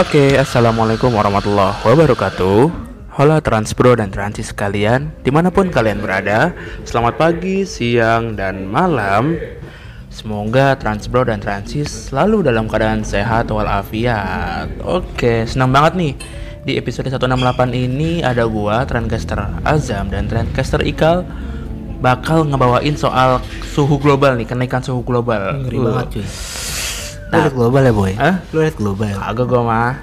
Oke, 0.00 0.32
assalamualaikum 0.40 1.12
warahmatullahi 1.12 1.76
wabarakatuh. 1.84 2.72
Halo 3.20 3.36
Transpro 3.44 3.92
dan 3.92 4.08
Transis 4.08 4.48
sekalian, 4.48 5.12
di 5.20 5.28
mana 5.28 5.52
pun 5.52 5.68
kalian 5.68 6.00
berada, 6.00 6.56
selamat 6.88 7.20
pagi, 7.20 7.68
siang, 7.68 8.32
dan 8.32 8.64
malam. 8.64 9.36
Semoga 10.08 10.72
Transpro 10.80 11.28
dan 11.28 11.44
Transis 11.44 12.08
selalu 12.08 12.48
dalam 12.48 12.64
keadaan 12.64 13.04
sehat 13.04 13.52
walafiat. 13.52 14.72
Oke, 14.88 15.44
senang 15.44 15.68
banget 15.68 15.92
nih. 16.00 16.12
Di 16.64 16.72
episode 16.80 17.12
168 17.12 17.68
ini 17.76 18.24
ada 18.24 18.48
gua, 18.48 18.88
Trendcaster 18.88 19.36
Azam 19.68 20.08
dan 20.08 20.32
Trendcaster 20.32 20.80
Ikal 20.80 21.28
bakal 22.00 22.48
ngebawain 22.48 22.96
soal 22.96 23.44
suhu 23.68 24.00
global 24.00 24.40
nih, 24.40 24.48
kenaikan 24.48 24.80
suhu 24.80 25.04
global. 25.04 25.60
Ngeri 25.60 25.76
Uh. 25.76 25.84
banget 25.92 26.06
cuy. 26.16 26.26
Lu 27.30 27.38
Nah. 27.38 27.46
liat 27.46 27.54
global 27.54 27.82
ya 27.86 27.94
boy? 27.94 28.12
Hah? 28.18 28.42
Lu 28.50 28.58
liat 28.58 28.74
global? 28.74 29.14
Agak 29.22 29.46
gua 29.46 29.62
mah. 29.62 29.94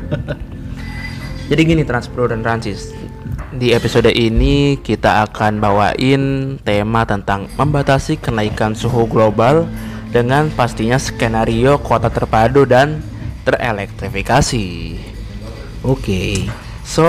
Jadi 1.52 1.62
gini 1.68 1.84
Transpro 1.84 2.28
dan 2.32 2.40
Transis. 2.40 2.96
Di 3.52 3.76
episode 3.76 4.12
ini 4.16 4.80
kita 4.80 5.28
akan 5.28 5.60
bawain 5.60 6.56
tema 6.64 7.04
tentang 7.04 7.52
membatasi 7.60 8.16
kenaikan 8.20 8.76
suhu 8.76 9.08
global 9.12 9.68
dengan 10.12 10.48
pastinya 10.56 10.96
skenario 10.96 11.80
kota 11.84 12.08
terpadu 12.08 12.64
dan 12.64 13.04
terelektrifikasi. 13.44 14.68
Oke. 15.84 16.48
So, 16.88 17.08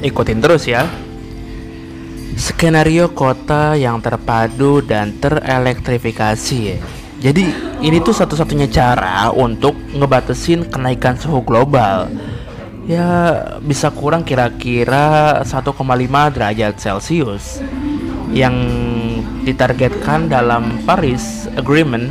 ikutin 0.00 0.40
terus 0.40 0.64
ya. 0.64 0.88
Skenario 2.40 3.12
kota 3.12 3.76
yang 3.76 4.00
terpadu 4.00 4.80
dan 4.80 5.16
terelektrifikasi 5.20 6.56
ya. 6.56 6.80
Jadi 7.18 7.50
ini 7.82 7.98
tuh 7.98 8.14
satu-satunya 8.14 8.70
cara 8.70 9.34
untuk 9.34 9.74
ngebatasin 9.90 10.70
kenaikan 10.70 11.18
suhu 11.18 11.42
global. 11.42 12.06
Ya 12.86 13.06
bisa 13.60 13.90
kurang 13.90 14.22
kira-kira 14.22 15.42
1,5 15.42 15.74
derajat 16.32 16.74
Celcius 16.78 17.60
yang 18.30 18.54
ditargetkan 19.42 20.30
dalam 20.30 20.80
Paris 20.86 21.50
Agreement 21.58 22.08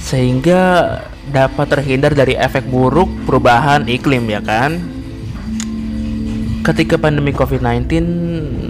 sehingga 0.00 0.96
dapat 1.28 1.66
terhindar 1.68 2.16
dari 2.16 2.38
efek 2.38 2.64
buruk 2.70 3.10
perubahan 3.26 3.90
iklim 3.90 4.30
ya 4.30 4.40
kan. 4.40 4.99
Ketika 6.60 7.00
pandemi 7.00 7.32
COVID-19 7.32 7.88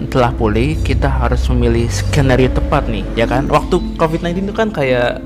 telah 0.07 0.31
pulih, 0.31 0.79
kita 0.79 1.11
harus 1.11 1.43
memilih 1.51 1.91
skenario 1.91 2.47
tepat 2.47 2.87
nih, 2.87 3.03
ya 3.19 3.27
kan? 3.27 3.51
Waktu 3.51 3.99
COVID-19 3.99 4.47
itu 4.47 4.55
kan 4.55 4.71
kayak 4.71 5.19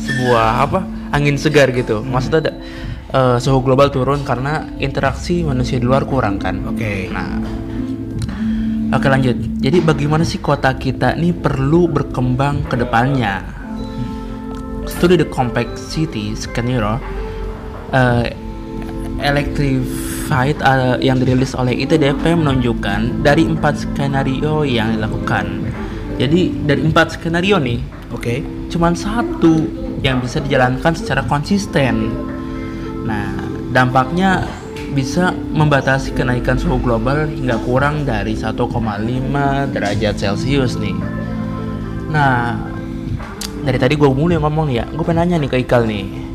sebuah 0.00 0.64
apa? 0.64 0.80
angin 1.12 1.36
segar 1.40 1.72
gitu. 1.72 2.04
Maksudnya 2.04 2.40
ada 2.48 2.52
eh, 3.12 3.36
suhu 3.40 3.64
global 3.64 3.88
turun 3.88 4.24
karena 4.24 4.68
interaksi 4.80 5.44
manusia 5.44 5.80
di 5.80 5.86
luar 5.88 6.04
kurang 6.04 6.36
kan. 6.40 6.60
Oke. 6.68 7.08
Nah, 7.08 7.40
oke 8.92 9.06
lanjut. 9.08 9.36
Jadi 9.60 9.78
bagaimana 9.80 10.24
sih 10.24 10.40
kota 10.40 10.74
kita 10.76 11.16
nih 11.16 11.32
perlu 11.36 11.88
berkembang 11.88 12.68
ke 12.68 12.76
depannya? 12.76 13.44
Studi 14.88 15.20
the 15.20 15.28
compact 15.28 15.76
city 15.76 16.32
skenario 16.32 16.96
uh, 17.92 18.24
electrified 20.28 20.60
uh, 20.60 21.00
yang 21.00 21.16
dirilis 21.16 21.56
oleh 21.56 21.72
ITDP 21.72 22.36
menunjukkan 22.36 23.24
dari 23.24 23.48
empat 23.48 23.88
skenario 23.88 24.60
yang 24.68 25.00
dilakukan. 25.00 25.64
Jadi 26.20 26.52
dari 26.68 26.84
empat 26.84 27.16
skenario 27.16 27.56
nih, 27.56 27.80
Oke. 28.12 28.44
cuman 28.68 28.92
satu 28.92 29.64
yang 30.04 30.20
bisa 30.20 30.44
dijalankan 30.44 30.92
secara 30.92 31.24
konsisten. 31.24 32.12
Nah, 33.08 33.32
dampaknya 33.72 34.44
bisa 34.92 35.32
membatasi 35.32 36.12
kenaikan 36.12 36.60
suhu 36.60 36.76
global 36.82 37.24
hingga 37.30 37.56
kurang 37.64 38.04
dari 38.04 38.34
1,5 38.36 38.52
derajat 39.72 40.14
Celcius 40.18 40.76
nih. 40.76 40.96
Nah, 42.12 42.58
dari 43.64 43.78
tadi 43.78 43.94
gue 43.94 44.10
mulai 44.10 44.36
ngomong 44.36 44.66
nih 44.68 44.76
ya, 44.82 44.84
gue 44.90 45.04
pengen 45.06 45.24
nanya 45.24 45.36
nih 45.40 45.48
ke 45.48 45.56
Ikal 45.62 45.86
nih. 45.86 46.27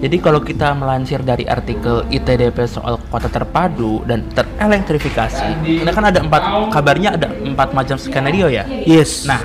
Jadi 0.00 0.16
kalau 0.16 0.40
kita 0.40 0.72
melansir 0.72 1.20
dari 1.20 1.44
artikel 1.44 2.08
ITDP 2.08 2.64
soal 2.64 2.96
kota 3.12 3.28
terpadu 3.28 4.00
dan 4.08 4.24
terelektrifikasi, 4.32 5.60
ini 5.60 5.90
kan 5.92 6.08
ada 6.08 6.24
empat 6.24 6.72
kabarnya 6.72 7.20
ada 7.20 7.28
empat 7.28 7.76
macam 7.76 8.00
skenario 8.00 8.48
ya. 8.48 8.64
Yes. 8.64 9.28
Nah, 9.28 9.44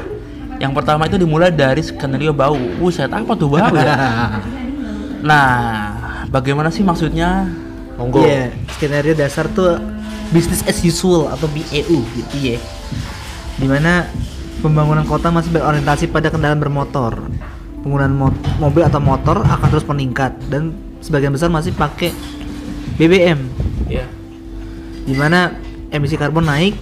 yang 0.55 0.71
pertama 0.71 1.11
itu 1.11 1.19
dimulai 1.19 1.51
dari 1.51 1.83
skenario 1.83 2.31
bau. 2.31 2.55
Buset, 2.79 3.11
apa 3.11 3.35
tuh 3.35 3.51
bau 3.51 3.75
ya? 3.75 3.95
Nah, 5.25 5.49
bagaimana 6.29 6.69
sih 6.69 6.85
maksudnya? 6.85 7.49
Monggo. 7.97 8.21
Iya, 8.21 8.53
skenario 8.77 9.17
dasar 9.17 9.49
tuh 9.49 9.81
business 10.29 10.61
as 10.69 10.85
usual 10.85 11.33
atau 11.33 11.49
BAU 11.49 12.05
gitu 12.13 12.35
ya. 12.37 12.61
Di 13.57 13.65
mana 13.65 14.05
pembangunan 14.61 15.01
kota 15.01 15.33
masih 15.33 15.49
berorientasi 15.49 16.13
pada 16.13 16.29
kendaraan 16.29 16.61
bermotor. 16.61 17.25
Penggunaan 17.85 18.17
mo- 18.17 18.33
mobil 18.57 18.81
atau 18.81 18.97
motor 18.97 19.45
akan 19.45 19.67
terus 19.69 19.85
meningkat 19.85 20.33
dan 20.49 20.73
sebagian 21.05 21.29
besar 21.29 21.53
masih 21.53 21.69
pakai 21.69 22.09
BBM. 22.97 23.45
Iya. 23.85 24.09
Di 25.05 25.13
mana 25.13 25.53
emisi 25.93 26.17
karbon 26.17 26.49
naik, 26.49 26.73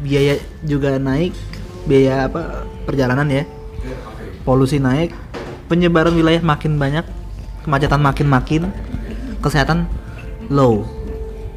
biaya 0.00 0.40
juga 0.64 0.96
naik, 0.96 1.36
biaya 1.84 2.32
apa 2.32 2.64
perjalanan 2.88 3.28
ya, 3.28 3.44
polusi 4.48 4.80
naik, 4.80 5.12
penyebaran 5.68 6.16
wilayah 6.16 6.40
makin 6.40 6.80
banyak, 6.80 7.04
kemacetan 7.68 8.00
makin 8.00 8.26
makin, 8.32 8.62
kesehatan 9.44 9.84
low, 10.48 10.88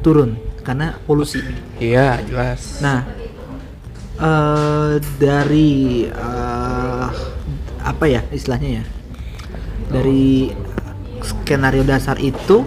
turun 0.04 0.36
karena 0.60 1.00
polusi. 1.08 1.40
Iya, 1.80 2.20
jelas. 2.28 2.84
Nah, 2.84 3.08
eh 4.20 5.00
dari 5.16 6.04
eh, 6.12 7.06
apa 7.82 8.04
ya 8.08 8.20
istilahnya 8.30 8.82
ya? 8.82 8.84
Dari 9.92 10.50
skenario 11.22 11.86
dasar 11.86 12.18
itu 12.18 12.66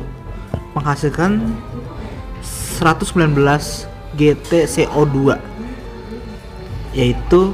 menghasilkan 0.76 1.56
119 2.80 3.36
GT 4.16 4.52
CO2 4.68 5.36
yaitu 6.96 7.52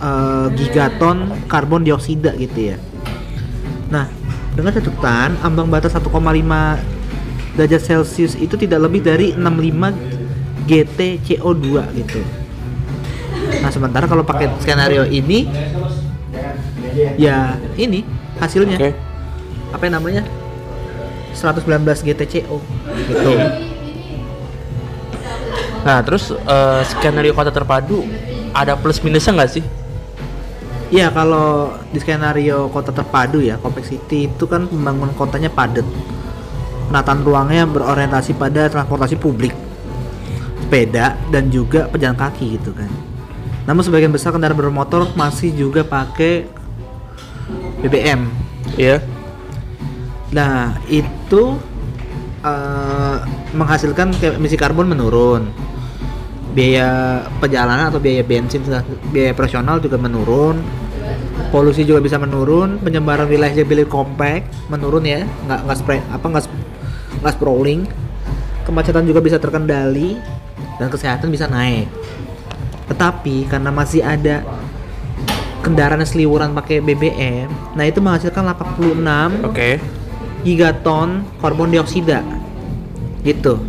eh, 0.00 0.46
gigaton 0.56 1.32
karbon 1.48 1.84
dioksida 1.84 2.32
gitu 2.36 2.72
ya. 2.72 2.76
Nah, 3.92 4.08
dengan 4.56 4.72
catatan 4.72 5.36
ambang 5.44 5.68
batas 5.68 5.92
1,5 5.92 6.08
derajat 7.56 7.82
Celcius 7.84 8.32
itu 8.40 8.56
tidak 8.56 8.88
lebih 8.88 9.04
dari 9.04 9.36
65 9.36 10.64
GT 10.64 11.20
CO2 11.20 11.66
gitu. 12.00 12.20
Nah, 13.60 13.68
sementara 13.68 14.08
kalau 14.08 14.24
pakai 14.24 14.48
skenario 14.64 15.04
ini 15.04 15.44
ya 17.16 17.56
ini 17.76 18.04
hasilnya 18.38 18.76
Oke. 18.78 18.90
apa 19.72 19.82
yang 19.88 19.94
namanya 20.00 20.22
119 21.32 21.64
GTCO 22.04 22.56
gitu. 23.08 23.30
Nah, 25.82 25.98
terus 26.06 26.30
eh, 26.30 26.80
skenario 26.86 27.34
kota 27.34 27.50
terpadu 27.50 28.06
ada 28.54 28.78
plus 28.78 29.02
minusnya 29.02 29.34
nggak 29.34 29.50
sih? 29.50 29.64
Ya 30.92 31.08
kalau 31.08 31.72
di 31.88 31.98
skenario 31.98 32.68
kota 32.68 32.92
terpadu 32.92 33.40
ya, 33.40 33.56
Compact 33.56 33.88
City 33.88 34.28
itu 34.28 34.44
kan 34.44 34.68
pembangunan 34.68 35.16
kotanya 35.16 35.48
padat. 35.48 35.88
Penataan 36.92 37.24
ruangnya 37.24 37.64
berorientasi 37.64 38.36
pada 38.36 38.68
transportasi 38.68 39.16
publik, 39.16 39.56
sepeda 40.60 41.16
dan 41.32 41.48
juga 41.48 41.88
pejalan 41.88 42.12
kaki 42.20 42.60
gitu 42.60 42.76
kan. 42.76 42.92
Namun 43.64 43.80
sebagian 43.80 44.12
besar 44.12 44.36
kendaraan 44.36 44.58
bermotor 44.58 45.08
masih 45.16 45.56
juga 45.56 45.80
pakai 45.80 46.44
BBM. 47.82 48.30
Iya. 48.78 49.02
Nah 50.32 50.78
itu 50.88 51.58
eh, 52.40 53.16
menghasilkan 53.52 54.16
emisi 54.22 54.56
karbon 54.56 54.88
menurun, 54.88 55.50
biaya 56.56 57.20
perjalanan 57.42 57.92
atau 57.92 58.00
biaya 58.00 58.24
bensin, 58.24 58.64
biaya 59.12 59.36
operasional 59.36 59.82
juga 59.82 60.00
menurun, 60.00 60.62
polusi 61.52 61.84
juga 61.84 62.00
bisa 62.00 62.16
menurun, 62.16 62.80
penyebaran 62.80 63.28
wilayah 63.28 63.52
jadi 63.52 63.84
compact 63.84 64.48
menurun 64.72 65.04
ya, 65.04 65.28
nggak 65.48 65.60
nggak 65.68 65.76
spray 65.76 66.00
apa 66.08 66.26
nggak 66.28 66.44
nggak 67.20 67.34
sprawling, 67.36 67.80
kemacetan 68.64 69.04
juga 69.04 69.20
bisa 69.20 69.36
terkendali 69.36 70.16
dan 70.80 70.88
kesehatan 70.88 71.28
bisa 71.28 71.44
naik. 71.44 71.90
Tetapi 72.88 73.48
karena 73.52 73.68
masih 73.68 74.00
ada 74.00 74.40
kendaraan 75.62 76.02
seliwuran 76.02 76.52
pakai 76.58 76.82
BBM, 76.82 77.48
nah 77.78 77.86
itu 77.86 78.02
menghasilkan 78.02 78.42
86 78.50 79.46
Oke. 79.46 79.78
gigaton 80.42 81.22
karbon 81.38 81.70
dioksida 81.70 82.20
gitu 83.22 83.62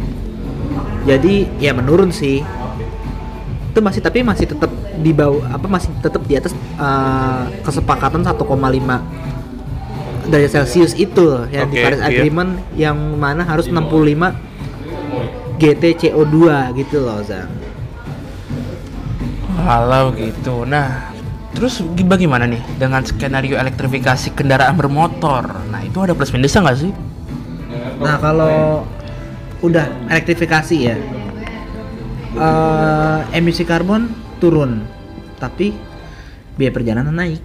jadi 1.05 1.45
ya 1.61 1.71
menurun 1.77 2.09
sih 2.09 2.41
itu 3.73 3.79
masih 3.81 4.01
tapi 4.01 4.21
masih 4.21 4.45
tetap 4.49 4.69
di 5.01 5.13
bawah 5.13 5.45
apa 5.49 5.65
masih 5.65 5.89
tetap 6.01 6.21
di 6.25 6.37
atas 6.37 6.53
eh, 6.57 7.43
kesepakatan 7.65 8.21
1,5 8.25 8.41
derajat 10.29 10.51
Celcius 10.61 10.93
itu 10.95 11.45
yang 11.51 11.67
di 11.67 11.77
Oke, 11.81 11.83
Paris 11.83 11.99
iya. 11.99 12.07
Agreement 12.09 12.51
yang 12.77 12.97
mana 13.19 13.43
harus 13.43 13.67
65 13.67 14.33
GT 15.59 15.83
CO2 15.99 16.37
gitu 16.79 17.03
loh 17.03 17.19
Zam. 17.21 17.49
Kalau 19.63 20.11
gitu. 20.17 20.65
Nah, 20.67 21.12
terus 21.53 21.85
bagaimana 21.85 22.49
nih 22.49 22.61
dengan 22.81 23.05
skenario 23.05 23.55
elektrifikasi 23.55 24.33
kendaraan 24.33 24.75
bermotor? 24.75 25.45
Nah, 25.69 25.81
itu 25.85 25.97
ada 26.01 26.17
plus 26.17 26.33
minusnya 26.33 26.65
nggak 26.65 26.79
sih? 26.81 26.91
Nah 28.03 28.17
kalau 28.19 28.83
udah 29.63 29.87
elektrifikasi 30.11 30.75
ya, 30.75 30.97
eh, 32.35 33.19
emisi 33.31 33.63
karbon 33.63 34.11
turun, 34.43 34.83
tapi 35.39 35.71
biaya 36.59 36.73
perjalanan 36.73 37.15
naik. 37.15 37.39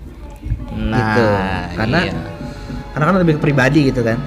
Nah, 0.74 0.98
gitu. 0.98 1.24
Karena 1.78 1.98
iya. 2.04 2.20
karena 2.94 3.04
kan 3.06 3.14
lebih 3.22 3.34
ke 3.38 3.42
pribadi 3.42 3.80
gitu 3.92 4.02
kan. 4.02 4.18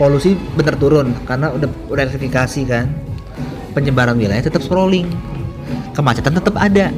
Polusi 0.00 0.32
bener 0.56 0.80
turun 0.80 1.12
karena 1.28 1.52
udah 1.52 1.68
udah 1.90 2.02
elektrifikasi 2.08 2.60
kan. 2.68 2.86
Penyebaran 3.74 4.16
wilayah 4.18 4.42
tetap 4.42 4.64
scrolling. 4.64 5.06
Kemacetan 5.92 6.34
tetap 6.38 6.56
ada. 6.56 6.90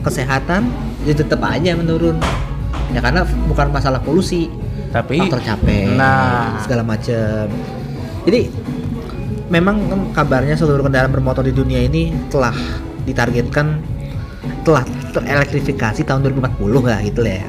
Kesehatan 0.00 0.68
ya 1.04 1.14
tetap 1.16 1.40
aja 1.44 1.76
menurun. 1.76 2.16
Ya 2.90 2.98
karena 2.98 3.22
bukan 3.46 3.70
masalah 3.70 4.02
polusi, 4.02 4.50
tapi 4.90 5.22
faktor 5.22 5.42
capek, 5.46 5.94
Nah, 5.94 6.58
segala 6.66 6.82
macam. 6.82 7.46
Jadi 8.26 8.50
memang 9.50 9.86
kabarnya 10.10 10.58
seluruh 10.58 10.82
kendaraan 10.86 11.10
bermotor 11.14 11.46
di 11.46 11.54
dunia 11.54 11.82
ini 11.86 12.10
telah 12.30 12.54
ditargetkan 13.06 13.78
telah 14.62 14.84
terelektrifikasi 15.14 16.02
tahun 16.06 16.26
2040 16.34 16.86
lah 16.86 17.00
gitu 17.06 17.20
lah 17.22 17.34
ya. 17.42 17.46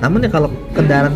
Namun 0.00 0.24
ya 0.24 0.30
kalau 0.32 0.48
kendaraan 0.72 1.14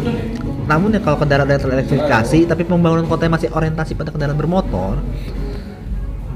namun 0.64 0.96
ya 0.96 1.00
kalau 1.04 1.20
kendaraan 1.20 1.48
yang 1.48 1.60
terelektrifikasi 1.60 2.48
tapi 2.48 2.62
pembangunan 2.64 3.04
kota 3.04 3.28
masih 3.28 3.52
orientasi 3.52 3.92
pada 3.96 4.08
kendaraan 4.08 4.36
bermotor 4.36 4.96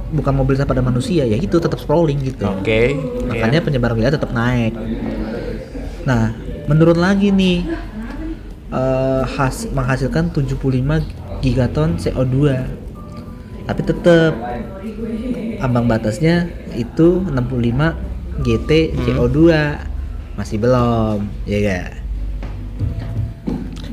bukan 0.09 0.33
mobilisasi 0.41 0.69
pada 0.69 0.81
manusia 0.81 1.25
ya 1.29 1.37
itu 1.37 1.61
tetap 1.61 1.77
scrolling 1.77 2.21
gitu. 2.25 2.49
oke. 2.49 2.81
Makanya 3.29 3.61
iya. 3.61 3.65
penyebaran 3.65 3.97
wilayah 3.97 4.17
tetap 4.17 4.33
naik. 4.33 4.73
Nah, 6.09 6.33
menurun 6.65 6.97
lagi 6.97 7.29
nih 7.29 7.69
eh, 8.73 9.23
has, 9.37 9.69
menghasilkan 9.69 10.33
75 10.33 11.05
gigaton 11.45 12.01
CO2. 12.01 12.37
Tapi 13.69 13.81
tetap 13.85 14.33
ambang 15.61 15.85
batasnya 15.85 16.49
itu 16.73 17.21
65 17.29 17.93
GT 18.41 18.97
Hmm. 18.97 18.99
CO2. 19.05 19.39
Masih 20.41 20.57
belum, 20.57 21.29
ya 21.45 21.59
ga? 21.61 21.81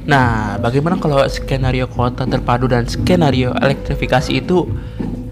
Nah, 0.06 0.62
bagaimana 0.62 1.02
kalau 1.02 1.26
skenario 1.26 1.90
kota 1.90 2.30
terpadu 2.30 2.70
dan 2.70 2.86
skenario 2.86 3.52
elektrifikasi 3.58 4.30
itu 4.38 4.70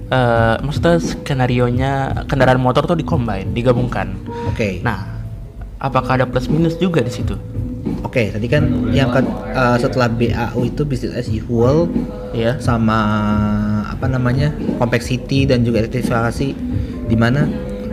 eh 0.10 0.56
maksudnya 0.66 0.98
skenario 0.98 1.70
nya 1.70 2.26
kendaraan 2.26 2.58
motor 2.58 2.90
tuh 2.90 2.98
dikombin, 2.98 3.54
digabungkan. 3.54 4.18
Oke. 4.50 4.82
Nah, 4.82 5.13
apakah 5.84 6.16
ada 6.16 6.26
plus 6.26 6.48
minus 6.48 6.80
juga 6.80 7.04
di 7.04 7.12
situ? 7.12 7.36
Oke, 8.02 8.32
tadi 8.32 8.48
kan 8.48 8.64
yang 8.90 9.12
ke- 9.12 9.28
eh, 9.52 9.78
setelah 9.78 10.08
BAU 10.08 10.64
itu 10.64 10.82
business 10.82 11.14
as 11.14 11.28
usual 11.28 11.92
Ya. 12.32 12.56
sama 12.58 12.98
apa 13.86 14.08
namanya 14.08 14.50
complexity 14.80 15.44
dan 15.44 15.62
juga 15.62 15.84
elektrifikasi 15.84 16.48
di 17.04 17.16
mana 17.16 17.46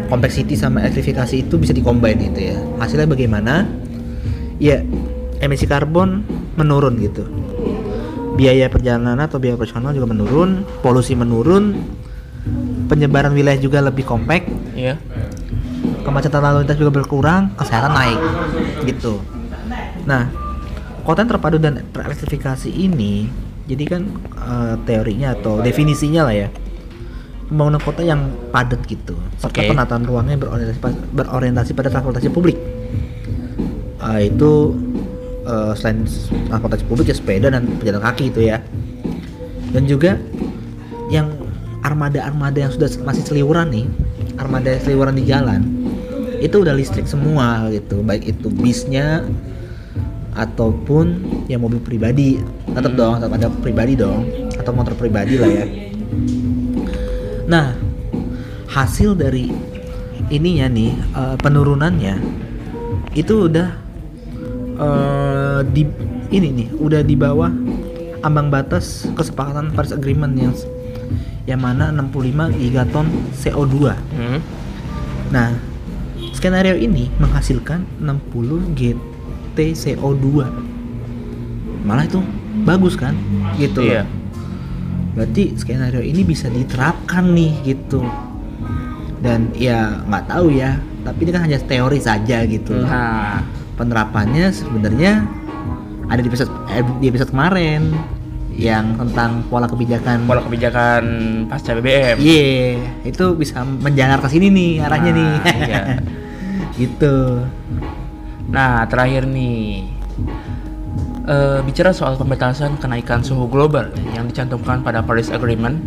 complexity 0.06 0.54
sama 0.54 0.80
elektrifikasi 0.80 1.34
itu 1.40 1.54
bisa 1.54 1.70
dikombin 1.70 2.16
gitu 2.22 2.40
ya 2.46 2.56
hasilnya 2.78 3.04
bagaimana 3.04 3.66
ya 4.56 4.80
emisi 5.38 5.66
karbon 5.66 6.24
menurun 6.54 6.96
gitu 6.98 7.26
biaya 8.34 8.66
perjalanan 8.66 9.20
atau 9.20 9.36
biaya 9.36 9.54
operasional 9.54 9.92
juga 9.92 10.08
menurun 10.08 10.64
polusi 10.80 11.12
menurun 11.12 11.76
penyebaran 12.86 13.34
wilayah 13.34 13.60
juga 13.60 13.78
lebih 13.80 14.02
kompak 14.02 14.46
Iya. 14.72 14.96
Kemacetan 16.10 16.42
lalu 16.42 16.66
lintas 16.66 16.78
juga 16.82 16.90
berkurang, 16.90 17.54
kesehatan 17.54 17.94
naik, 17.94 18.20
gitu. 18.82 19.22
Nah, 20.10 20.26
kota 21.06 21.22
yang 21.22 21.30
terpadu 21.30 21.56
dan 21.62 21.86
terelektrifikasi 21.94 22.66
ini, 22.66 23.30
jadi 23.70 23.84
kan 23.86 24.02
eh, 24.34 24.74
teorinya 24.82 25.38
atau 25.38 25.62
definisinya 25.62 26.26
lah 26.26 26.34
ya, 26.34 26.48
pembangunan 27.46 27.78
kota 27.78 28.02
yang 28.02 28.26
padat 28.50 28.82
gitu, 28.90 29.14
serta 29.38 29.62
penataan 29.62 30.02
ruangnya 30.02 30.34
berorientasi, 30.34 30.80
berorientasi 31.14 31.70
pada 31.78 31.88
transportasi 31.94 32.28
publik. 32.34 32.58
Eh, 34.02 34.20
itu 34.26 34.74
eh, 35.46 35.72
selain 35.78 36.02
transportasi 36.50 36.82
publik 36.90 37.06
ya 37.14 37.16
sepeda 37.16 37.54
dan 37.54 37.70
pejalan 37.78 38.02
kaki 38.02 38.34
itu 38.34 38.50
ya, 38.50 38.58
dan 39.70 39.86
juga 39.86 40.18
yang 41.10 41.30
armada-armada 41.80 42.58
yang 42.60 42.72
sudah 42.74 42.90
masih 43.06 43.24
seliuran 43.24 43.72
nih, 43.72 43.86
armada 44.36 44.74
yang 44.74 44.82
seliuran 44.84 45.14
di 45.16 45.24
jalan, 45.24 45.79
itu 46.40 46.56
udah 46.64 46.72
listrik 46.72 47.04
semua 47.04 47.68
gitu, 47.68 48.00
baik 48.00 48.24
itu 48.24 48.48
bisnya 48.48 49.28
ataupun 50.34 51.20
ya 51.52 51.60
mobil 51.60 51.82
pribadi, 51.82 52.40
tetap 52.72 52.96
dong, 52.96 53.20
tetap 53.20 53.32
ada 53.36 53.48
pribadi 53.60 53.92
dong, 53.98 54.24
atau 54.56 54.72
motor 54.72 54.96
pribadi 54.96 55.36
lah 55.36 55.50
ya. 55.50 55.66
Nah, 57.50 57.76
hasil 58.70 59.18
dari 59.18 59.50
ininya 60.30 60.66
nih 60.70 60.90
eh, 60.96 61.36
penurunannya 61.42 62.16
itu 63.18 63.50
udah 63.50 63.68
eh, 64.78 65.60
di 65.74 65.82
ini 66.30 66.48
nih 66.62 66.68
udah 66.78 67.02
di 67.02 67.18
bawah 67.18 67.50
ambang 68.22 68.48
batas 68.52 69.10
kesepakatan 69.18 69.74
Paris 69.74 69.90
Agreement 69.90 70.36
yang 70.38 70.54
yang 71.48 71.60
mana 71.60 71.90
65 71.90 72.54
gigaton 72.60 73.06
CO2. 73.34 73.74
Hmm. 73.90 74.38
Nah, 75.34 75.69
skenario 76.40 76.72
ini 76.72 77.12
menghasilkan 77.20 77.84
60 78.00 78.72
GT 78.72 79.58
CO2. 79.76 80.24
Malah 81.84 82.08
itu 82.08 82.24
bagus 82.64 82.96
kan? 82.96 83.12
Gitu 83.60 83.84
loh. 83.84 83.92
Iya. 83.92 84.02
Berarti 85.12 85.52
skenario 85.54 86.00
ini 86.00 86.24
bisa 86.24 86.48
diterapkan 86.48 87.28
nih 87.36 87.52
gitu. 87.68 88.00
Dan 89.20 89.52
ya 89.52 90.00
nggak 90.08 90.32
tahu 90.32 90.56
ya, 90.56 90.80
tapi 91.04 91.28
ini 91.28 91.30
kan 91.30 91.44
hanya 91.44 91.60
teori 91.60 92.00
saja 92.00 92.40
gitu. 92.48 92.72
Nah, 92.80 93.44
Penerapannya 93.76 94.52
sebenarnya 94.52 95.24
ada 96.04 96.20
di 96.20 96.28
episode 96.28 96.52
eh, 96.68 96.84
di 97.00 97.08
episode 97.08 97.32
kemarin 97.32 97.96
yang 98.52 98.92
tentang 98.92 99.40
pola 99.48 99.64
kebijakan 99.64 100.28
pola 100.28 100.44
kebijakan 100.44 101.02
pasca 101.48 101.72
BBM. 101.72 102.16
Iya, 102.20 102.76
itu 103.08 103.24
bisa 103.36 103.64
menjalar 103.64 104.20
ke 104.20 104.28
sini 104.28 104.52
nih 104.52 104.72
arahnya 104.84 105.12
Nah, 105.12 105.16
nih. 105.16 105.32
iya. 105.64 105.80
gitu. 106.80 107.44
Nah, 108.48 108.88
terakhir 108.88 109.28
nih. 109.28 109.84
Eh, 111.30 111.60
bicara 111.62 111.94
soal 111.94 112.18
pembatasan 112.18 112.80
kenaikan 112.80 113.22
suhu 113.22 113.46
global 113.46 113.92
yang 114.16 114.26
dicantumkan 114.26 114.82
pada 114.82 114.98
Paris 115.04 115.30
Agreement, 115.30 115.78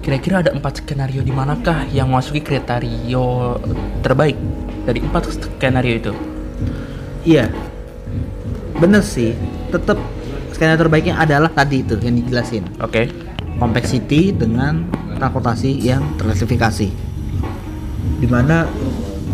kira-kira 0.00 0.40
ada 0.40 0.54
empat 0.54 0.80
skenario 0.80 1.20
di 1.20 1.28
manakah 1.28 1.84
yang 1.92 2.08
memasuki 2.08 2.40
kriteria 2.40 3.58
terbaik 4.00 4.38
dari 4.88 5.04
empat 5.04 5.28
skenario 5.28 5.94
itu? 5.98 6.12
Iya. 7.26 7.52
Bener 8.80 9.04
sih. 9.04 9.36
Tetap 9.68 10.00
skenario 10.56 10.80
terbaiknya 10.80 11.20
adalah 11.20 11.52
tadi 11.52 11.84
itu 11.84 12.00
yang 12.00 12.16
dijelasin. 12.24 12.64
Oke. 12.80 13.12
Complexity 13.60 14.32
dengan 14.32 14.88
transportasi 15.20 15.84
yang 15.84 16.00
terklasifikasi. 16.16 16.88
Di 18.22 18.26
mana 18.30 18.64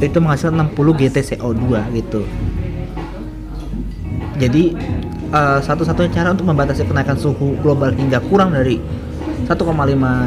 itu 0.06 0.18
menghasilkan 0.20 0.70
60 0.72 1.00
GT 1.00 1.16
CO2 1.34 1.64
gitu. 1.96 2.22
Jadi 4.38 4.74
eh, 5.30 5.58
satu-satunya 5.62 6.10
cara 6.10 6.34
untuk 6.34 6.46
membatasi 6.50 6.84
kenaikan 6.84 7.16
suhu 7.16 7.56
global 7.62 7.94
hingga 7.94 8.20
kurang 8.26 8.52
dari 8.52 8.78
1,5 9.44 9.56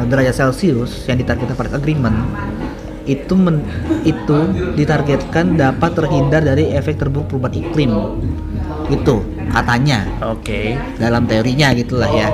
derajat 0.06 0.34
Celcius 0.34 1.06
yang 1.10 1.18
ditargetkan 1.18 1.56
Paris 1.58 1.74
Agreement 1.74 2.16
itu 3.08 3.32
men- 3.32 3.64
itu 4.04 4.38
ditargetkan 4.76 5.56
dapat 5.56 5.96
terhindar 5.96 6.44
dari 6.44 6.70
efek 6.76 7.00
terburuk 7.00 7.32
perubahan 7.32 7.56
iklim. 7.56 7.92
Gitu 8.92 9.24
katanya 9.48 10.04
Oke. 10.24 10.76
dalam 11.00 11.24
teorinya 11.24 11.72
gitulah 11.72 12.08
ya. 12.12 12.28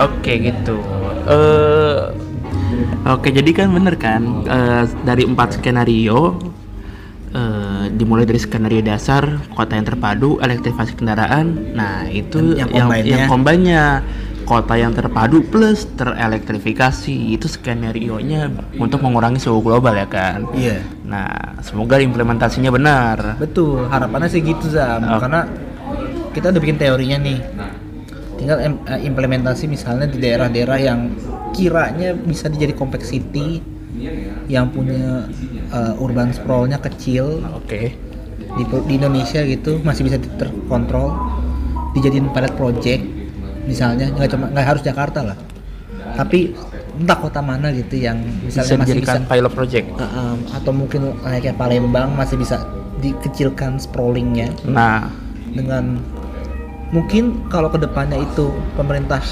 Oke 0.00 0.32
gitu. 0.40 0.80
Eh 1.28 1.98
Oke, 3.08 3.32
jadi 3.32 3.50
kan 3.52 3.68
bener 3.72 3.94
kan 3.96 4.22
eh, 4.46 4.84
dari 5.04 5.24
empat 5.24 5.58
skenario 5.60 6.36
eh, 7.34 7.84
dimulai 7.94 8.26
dari 8.26 8.40
skenario 8.40 8.82
dasar 8.82 9.40
kota 9.54 9.76
yang 9.78 9.86
terpadu, 9.86 10.38
elektrifikasi 10.42 10.92
kendaraan. 10.98 11.74
Nah, 11.74 12.06
itu 12.10 12.58
Yang 12.58 12.70
yang 12.70 12.88
combine-nya. 12.88 13.10
yang 13.10 13.22
combine-nya 13.30 13.84
kota 14.50 14.74
yang 14.74 14.90
terpadu 14.90 15.46
plus 15.46 15.86
terelektrifikasi 15.94 17.38
itu 17.38 17.46
skenario-nya 17.46 18.50
untuk 18.82 18.98
mengurangi 18.98 19.38
suhu 19.38 19.62
global 19.62 19.94
ya 19.94 20.10
kan. 20.10 20.42
Iya. 20.50 20.82
Nah, 21.06 21.60
semoga 21.62 22.02
implementasinya 22.02 22.74
benar. 22.74 23.38
Betul, 23.38 23.86
harapannya 23.86 24.26
sih 24.26 24.42
gitu 24.42 24.66
Zam. 24.66 25.06
Oh. 25.06 25.22
Karena 25.22 25.46
kita 26.34 26.50
udah 26.50 26.60
bikin 26.62 26.78
teorinya 26.78 27.18
nih 27.22 27.38
tinggal 28.40 28.56
eh, 28.62 29.00
implementasi 29.04 29.68
misalnya 29.68 30.08
di 30.08 30.16
daerah-daerah 30.16 30.78
yang 30.80 31.12
kiranya 31.54 32.14
bisa 32.14 32.48
dijadi 32.50 32.74
compact 32.74 33.06
city 33.06 33.62
yang 34.46 34.70
punya 34.70 35.28
eh, 35.70 36.02
urban 36.02 36.32
sprawl-nya 36.32 36.78
kecil. 36.80 37.44
Oke. 37.54 37.94
di, 38.50 38.66
di 38.66 38.94
Indonesia 38.98 39.40
gitu 39.46 39.78
masih 39.86 40.10
bisa 40.10 40.18
terkontrol. 40.18 41.14
Dijadiin 41.94 42.30
pilot 42.34 42.54
project 42.58 43.02
misalnya 43.66 44.10
nggak 44.10 44.28
cuma 44.34 44.46
nggak 44.50 44.66
harus 44.66 44.82
Jakarta 44.82 45.20
lah. 45.22 45.38
Tapi 46.18 46.50
entah 47.00 47.18
kota 47.18 47.40
mana 47.40 47.70
gitu 47.70 47.96
yang 47.96 48.18
Bisa 48.44 48.66
misalnya 48.66 48.82
masih 48.82 48.94
bisa 48.98 49.14
dijadikan 49.14 49.22
pilot 49.30 49.52
project. 49.54 49.86
Uh, 49.94 50.04
um, 50.04 50.38
atau 50.50 50.72
mungkin 50.74 51.00
kayak 51.22 51.56
Palembang 51.56 52.10
masih 52.18 52.36
bisa 52.36 52.66
dikecilkan 53.00 53.78
sprawlingnya. 53.80 54.52
Nah, 54.66 55.08
dengan 55.54 56.02
mungkin 56.90 57.46
kalau 57.48 57.70
ke 57.70 57.78
depannya 57.78 58.18
itu 58.18 58.50
pemerintah 58.74 59.22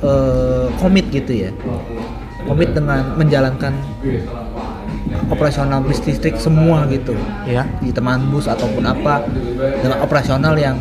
eh, 0.00 0.66
komit 0.76 1.06
gitu 1.10 1.32
ya 1.32 1.50
komit 2.44 2.72
dengan 2.72 3.12
menjalankan 3.18 3.74
operasional 5.28 5.84
bis 5.84 6.00
listrik 6.04 6.36
semua 6.40 6.88
gitu 6.88 7.12
ya. 7.44 7.64
di 7.80 7.92
teman 7.92 8.28
bus 8.32 8.48
ataupun 8.48 8.84
apa 8.84 9.24
dengan 9.80 10.00
operasional 10.00 10.56
yang 10.56 10.76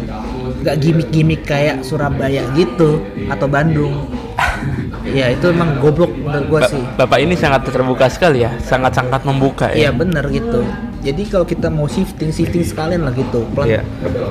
nggak 0.63 0.75
gimmick-gimmick 0.79 1.43
kayak 1.43 1.83
Surabaya 1.83 2.43
gitu 2.55 3.03
atau 3.27 3.47
Bandung 3.47 4.07
ya 5.17 5.31
itu 5.31 5.51
emang 5.51 5.79
goblok 5.79 6.11
menurut 6.11 6.47
gua 6.47 6.61
Ba- 6.63 6.71
sih 6.71 6.83
Bapak 6.95 7.19
ini 7.19 7.35
sangat 7.35 7.67
terbuka 7.67 8.07
sekali 8.11 8.43
ya, 8.43 8.51
sangat-sangat 8.59 9.21
membuka 9.23 9.71
Iya 9.71 9.91
ya. 9.91 9.95
bener 9.95 10.25
gitu. 10.29 10.63
Jadi 10.97 11.23
kalau 11.29 11.45
kita 11.47 11.71
mau 11.71 11.87
shifting, 11.87 12.33
shifting 12.33 12.65
sekalian 12.65 13.05
lah 13.07 13.13
gitu. 13.15 13.45
Pelan, 13.55 13.69
Iya. 13.69 13.81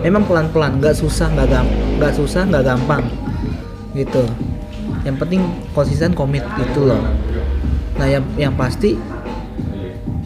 Memang 0.04 0.28
pelan-pelan, 0.28 0.76
nggak 0.82 0.92
susah, 0.92 1.30
nggak 1.32 1.48
gampang, 1.48 1.88
nggak 1.96 2.12
susah, 2.12 2.42
nggak 2.44 2.64
gampang, 2.66 3.02
gitu. 3.96 4.22
Yang 5.06 5.16
penting 5.22 5.40
konsisten 5.70 6.12
komit 6.12 6.42
gitu 6.58 6.82
loh. 6.84 6.98
Nah 7.96 8.06
yang 8.10 8.26
yang 8.34 8.52
pasti 8.58 8.98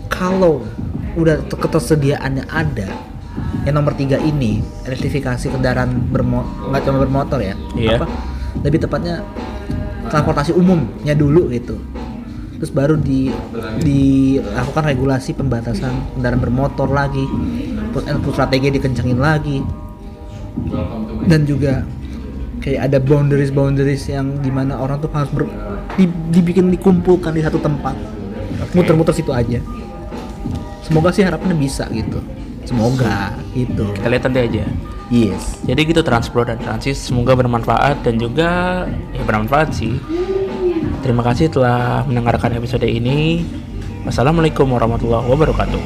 kalau 0.08 0.64
udah 1.14 1.44
te- 1.44 1.58
ketersediaannya 1.58 2.48
ada, 2.48 2.88
yang 3.68 3.74
nomor 3.76 3.92
tiga 3.92 4.16
ini 4.16 4.64
elektrifikasi 4.88 5.52
kendaraan 5.52 6.08
bermo 6.08 6.42
nggak 6.72 6.82
cuma 6.86 6.98
bermotor 7.04 7.44
ya, 7.44 7.54
Iya. 7.76 8.00
apa? 8.00 8.06
Lebih 8.64 8.88
tepatnya 8.88 9.22
transportasi 10.10 10.56
umumnya 10.56 11.14
dulu 11.14 11.52
gitu 11.54 11.78
terus 12.60 12.76
baru 12.76 12.92
di 12.92 13.32
dilakukan 13.80 14.84
regulasi 14.84 15.32
pembatasan 15.32 16.12
kendaraan 16.12 16.44
bermotor 16.44 16.92
lagi 16.92 17.24
terus 17.96 18.04
strategi 18.36 18.68
dikencengin 18.68 19.16
lagi 19.16 19.64
dan 21.24 21.48
juga 21.48 21.88
kayak 22.60 22.92
ada 22.92 22.98
boundaries 23.00 23.48
boundaries 23.48 24.04
yang 24.06 24.36
di 24.38 24.48
mana 24.48 24.76
orang 24.76 25.00
tuh 25.00 25.08
harus 25.10 25.32
ber, 25.32 25.48
di- 25.96 26.12
dibikin 26.30 26.68
dikumpulkan 26.68 27.32
di 27.32 27.40
satu 27.40 27.56
tempat 27.58 27.96
muter-muter 28.72 29.16
situ 29.16 29.32
aja 29.32 29.58
semoga 30.84 31.08
sih 31.10 31.24
harapannya 31.24 31.56
bisa 31.56 31.88
gitu 31.90 32.20
semoga 32.68 33.34
gitu 33.56 33.88
Kita 33.96 34.06
lihat 34.06 34.22
nanti 34.28 34.40
aja. 34.46 34.64
yes 35.10 35.58
Jadi 35.66 35.90
gitu 35.90 36.06
Transpro 36.06 36.46
dan 36.46 36.60
Transis 36.62 37.00
semoga 37.00 37.34
bermanfaat 37.34 38.06
dan 38.06 38.14
juga 38.14 38.84
ya 39.10 39.22
bermanfaat 39.26 39.74
sih. 39.74 39.98
Terima 41.02 41.26
kasih 41.26 41.50
telah 41.50 42.06
mendengarkan 42.06 42.54
episode 42.54 42.86
ini. 42.86 43.42
Wassalamualaikum 44.06 44.70
warahmatullahi 44.70 45.26
wabarakatuh. 45.26 45.82